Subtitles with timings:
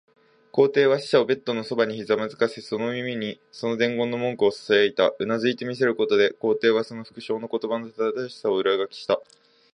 [0.51, 5.13] 皇帝は使者をベッドのそばにひざまずかせ、その耳にその伝言の文句をささやいた。
[5.19, 9.19] うなずいて見せることで、皇帝はその復誦の言葉の正しさを裏書きした。